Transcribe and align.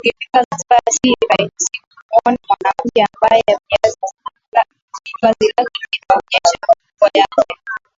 Ukifika 0.00 0.38
Zanzibar 0.44 0.88
si 0.96 1.08
rahisi 1.30 1.74
kumuona 2.10 2.38
mwanamke 2.48 3.00
ambaye 3.14 3.42
vazi 5.22 5.46
lake 5.56 5.80
linaonyesha 5.92 6.58
maungo 6.66 7.10
yake 7.18 7.60